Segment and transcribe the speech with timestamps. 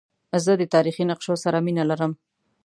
[0.43, 2.11] زه د تاریخي نقشو سره مینه لرم.